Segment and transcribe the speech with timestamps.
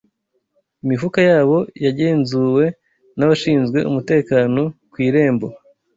[0.83, 2.65] Imifuka yabo yagenzuwe
[3.17, 5.47] n’abashinzwe umutekano ku irembo.